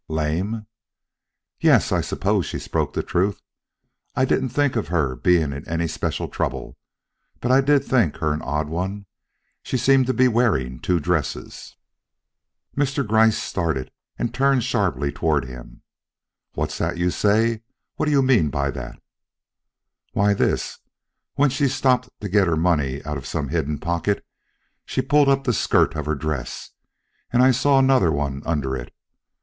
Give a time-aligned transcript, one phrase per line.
[0.07, 0.65] "Lame?"
[1.59, 3.39] "Yes; I suppose she spoke the truth.
[4.15, 6.75] I didn't think of her being in any special trouble,
[7.39, 9.05] but I did think her an odd one.
[9.61, 11.75] She seemed to be wearing two dresses."
[12.75, 13.07] Mr.
[13.07, 15.83] Gryce started and turned sharply toward him.
[16.53, 17.61] "What's that you say?
[17.97, 18.99] What do you mean by that?"
[20.13, 20.79] "Why, this:
[21.35, 24.25] when she stopped to get her money out of some hidden pocket,
[24.83, 26.71] she pulled up the skirt of her dress,
[27.31, 28.91] and I saw another one under it.